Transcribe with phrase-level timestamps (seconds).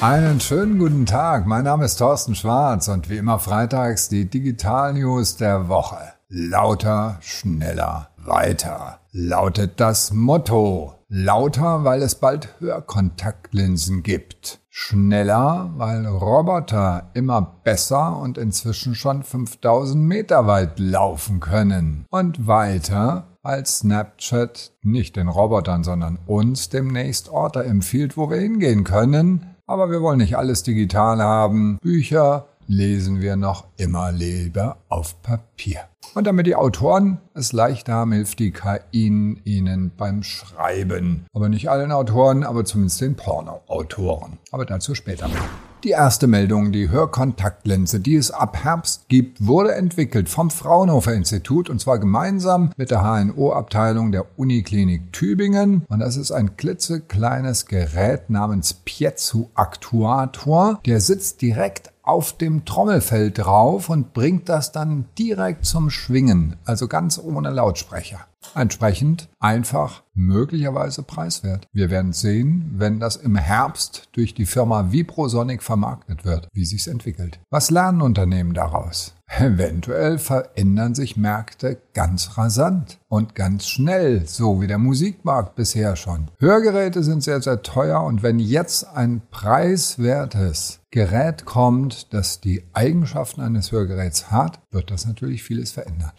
[0.00, 1.46] Einen schönen guten Tag.
[1.46, 5.98] Mein Name ist Thorsten Schwarz und wie immer freitags die Digital News der Woche.
[6.28, 10.94] Lauter, schneller, weiter lautet das Motto.
[11.08, 14.60] Lauter, weil es bald Hörkontaktlinsen gibt.
[14.68, 22.04] Schneller, weil Roboter immer besser und inzwischen schon 5000 Meter weit laufen können.
[22.10, 28.84] Und weiter, weil Snapchat nicht den Robotern, sondern uns demnächst Orte empfiehlt, wo wir hingehen
[28.84, 29.56] können.
[29.68, 31.76] Aber wir wollen nicht alles digital haben.
[31.82, 35.80] Bücher, lesen wir noch immer lieber auf Papier.
[36.14, 41.26] Und damit die Autoren es leicht haben, hilft die KI ihnen beim Schreiben.
[41.34, 44.38] Aber nicht allen Autoren, aber zumindest den Porno-Autoren.
[44.52, 45.28] Aber dazu später.
[45.84, 51.70] Die erste Meldung, die Hörkontaktlinse, die es ab Herbst gibt, wurde entwickelt vom Fraunhofer Institut
[51.70, 55.84] und zwar gemeinsam mit der HNO-Abteilung der Uniklinik Tübingen.
[55.88, 60.80] Und das ist ein klitzekleines Gerät namens Piezo-Aktuator.
[60.84, 66.88] Der sitzt direkt auf dem Trommelfell drauf und bringt das dann direkt zum Schwingen, also
[66.88, 68.18] ganz ohne Lautsprecher.
[68.54, 71.66] Entsprechend einfach möglicherweise preiswert.
[71.72, 76.86] Wir werden sehen, wenn das im Herbst durch die Firma Vibrosonic vermarktet wird, wie sich's
[76.86, 77.38] entwickelt.
[77.50, 79.14] Was lernen Unternehmen daraus?
[79.38, 86.28] Eventuell verändern sich Märkte ganz rasant und ganz schnell, so wie der Musikmarkt bisher schon.
[86.38, 93.42] Hörgeräte sind sehr, sehr teuer und wenn jetzt ein preiswertes Gerät kommt, das die Eigenschaften
[93.42, 96.12] eines Hörgeräts hat, wird das natürlich vieles verändern.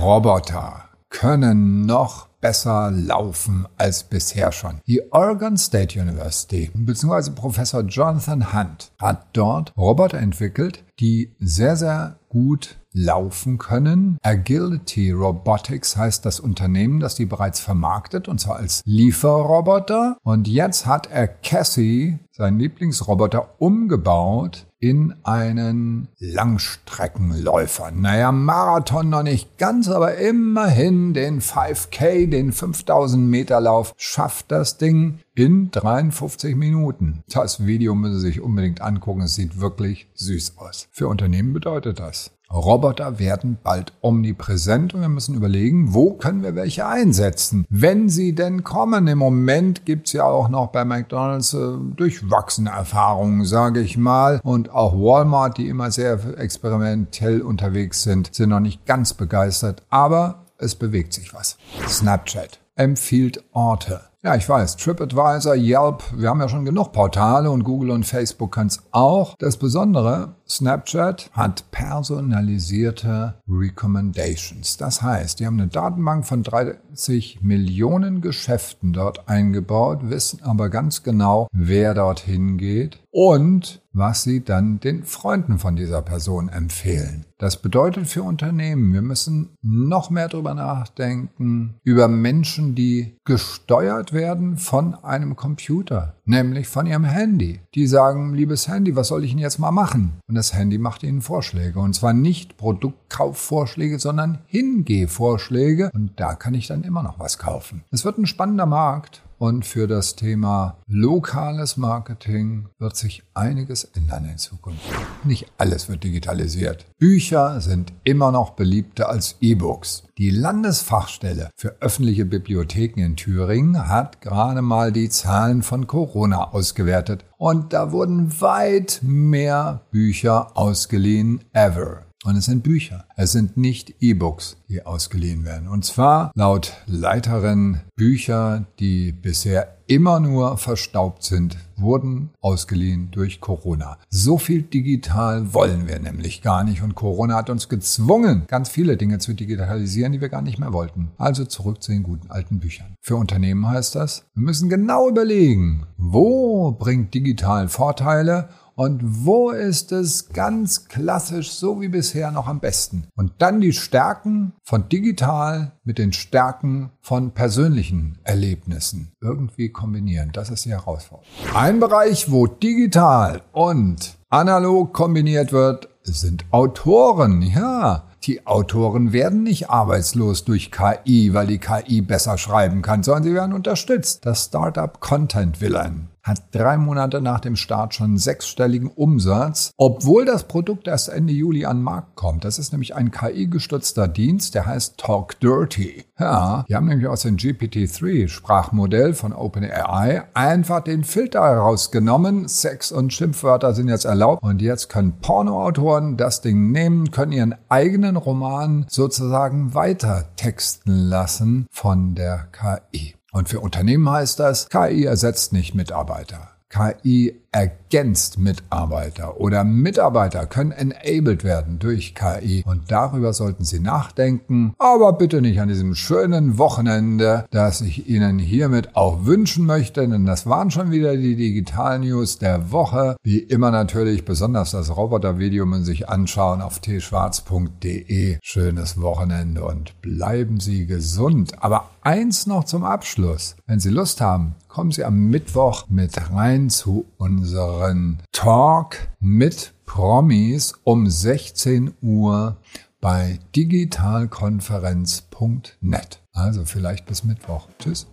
[0.00, 0.85] Roboter
[1.16, 4.80] können noch besser laufen als bisher schon.
[4.86, 7.30] Die Oregon State University bzw.
[7.30, 14.18] Professor Jonathan Hunt hat dort Roboter entwickelt, die sehr, sehr gut laufen können.
[14.22, 20.18] Agility Robotics heißt das Unternehmen, das die bereits vermarktet, und zwar als Lieferroboter.
[20.22, 27.90] Und jetzt hat er Cassie, seinen Lieblingsroboter, umgebaut in einen Langstreckenläufer.
[27.92, 34.76] Naja, Marathon noch nicht ganz, aber immerhin den 5K, den 5000 Meter Lauf, schafft das
[34.76, 37.22] Ding in 53 Minuten.
[37.28, 39.22] Das Video müssen Sie sich unbedingt angucken.
[39.22, 40.88] Es sieht wirklich süß aus.
[40.90, 42.35] Für Unternehmen bedeutet das.
[42.52, 48.34] Roboter werden bald omnipräsent und wir müssen überlegen, wo können wir welche einsetzen, wenn sie
[48.34, 49.06] denn kommen.
[49.08, 54.40] Im Moment gibt's ja auch noch bei McDonald's äh, durchwachsene Erfahrungen, sage ich mal.
[54.42, 59.82] Und auch Walmart, die immer sehr experimentell unterwegs sind, sind noch nicht ganz begeistert.
[59.90, 61.58] Aber es bewegt sich was.
[61.88, 64.00] Snapchat empfiehlt Orte.
[64.26, 68.50] Ja, ich weiß, TripAdvisor, Yelp, wir haben ja schon genug Portale und Google und Facebook
[68.50, 69.36] können es auch.
[69.38, 74.78] Das Besondere, Snapchat hat personalisierte Recommendations.
[74.78, 81.04] Das heißt, die haben eine Datenbank von 30 Millionen Geschäften dort eingebaut, wissen aber ganz
[81.04, 87.24] genau, wer dorthin geht und was sie dann den Freunden von dieser Person empfehlen.
[87.38, 94.58] Das bedeutet für Unternehmen, wir müssen noch mehr darüber nachdenken, über Menschen, die gesteuert werden
[94.58, 97.60] von einem Computer, nämlich von ihrem Handy.
[97.74, 100.14] Die sagen, liebes Handy, was soll ich denn jetzt mal machen?
[100.28, 101.78] Und das Handy macht ihnen Vorschläge.
[101.78, 105.90] Und zwar nicht Produktkaufvorschläge, sondern Hingehvorschläge.
[105.94, 107.84] Und da kann ich dann immer noch was kaufen.
[107.90, 109.22] Es wird ein spannender Markt.
[109.38, 114.80] Und für das Thema lokales Marketing wird sich einiges ändern in Zukunft.
[115.24, 116.86] Nicht alles wird digitalisiert.
[116.98, 120.04] Bücher sind immer noch beliebter als E-Books.
[120.16, 126.15] Die Landesfachstelle für öffentliche Bibliotheken in Thüringen hat gerade mal die Zahlen von Corona
[126.54, 127.24] ausgewertet.
[127.36, 132.05] Und da wurden weit mehr Bücher ausgeliehen ever.
[132.26, 133.04] Und es sind Bücher.
[133.14, 135.68] Es sind nicht E-Books, die ausgeliehen werden.
[135.68, 143.98] Und zwar laut Leiterin Bücher, die bisher immer nur verstaubt sind, wurden ausgeliehen durch Corona.
[144.10, 146.82] So viel digital wollen wir nämlich gar nicht.
[146.82, 150.72] Und Corona hat uns gezwungen, ganz viele Dinge zu digitalisieren, die wir gar nicht mehr
[150.72, 151.12] wollten.
[151.18, 152.96] Also zurück zu den guten alten Büchern.
[153.00, 159.90] Für Unternehmen heißt das, wir müssen genau überlegen, wo bringt digital Vorteile und wo ist
[159.90, 163.08] es ganz klassisch, so wie bisher, noch am besten?
[163.16, 170.30] Und dann die Stärken von digital mit den Stärken von persönlichen Erlebnissen irgendwie kombinieren.
[170.34, 171.26] Das ist die Herausforderung.
[171.54, 177.40] Ein Bereich, wo digital und analog kombiniert wird, sind Autoren.
[177.40, 183.22] Ja, die Autoren werden nicht arbeitslos durch KI, weil die KI besser schreiben kann, sondern
[183.22, 184.26] sie werden unterstützt.
[184.26, 190.44] Das Startup Content Villain hat drei Monate nach dem Start schon sechsstelligen Umsatz, obwohl das
[190.44, 192.44] Produkt erst Ende Juli an den Markt kommt.
[192.44, 196.04] Das ist nämlich ein KI-gestützter Dienst, der heißt Talk Dirty.
[196.18, 202.48] Ja, die haben nämlich aus dem GPT-3-Sprachmodell von OpenAI einfach den Filter herausgenommen.
[202.48, 207.54] Sex und Schimpfwörter sind jetzt erlaubt und jetzt können Pornoautoren das Ding nehmen, können ihren
[207.68, 213.14] eigenen Roman sozusagen weiter texten lassen von der KI.
[213.36, 216.55] Und für Unternehmen heißt das, KI ersetzt nicht Mitarbeiter.
[216.68, 224.74] KI ergänzt Mitarbeiter oder Mitarbeiter können enabled werden durch KI und darüber sollten Sie nachdenken,
[224.78, 230.26] aber bitte nicht an diesem schönen Wochenende, das ich Ihnen hiermit auch wünschen möchte, denn
[230.26, 233.16] das waren schon wieder die Digital News der Woche.
[233.22, 238.38] Wie immer natürlich besonders das Robotervideo man sich anschauen auf tschwarz.de.
[238.42, 241.52] Schönes Wochenende und bleiben Sie gesund.
[241.62, 243.56] Aber eins noch zum Abschluss.
[243.66, 250.74] Wenn Sie Lust haben, kommen Sie am Mittwoch mit rein zu unseren Talk mit Promis
[250.84, 252.58] um 16 Uhr
[253.00, 256.20] bei digitalkonferenz.net.
[256.34, 257.68] Also vielleicht bis Mittwoch.
[257.78, 258.06] Tschüss.